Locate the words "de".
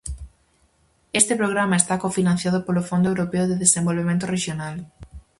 3.47-3.59